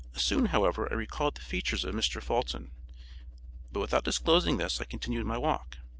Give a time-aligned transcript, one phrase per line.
[0.15, 2.23] Soon, however, I recalled the features of Mr.
[2.23, 2.71] Fulton;
[3.71, 5.77] but without disclosing this, I continued my walk.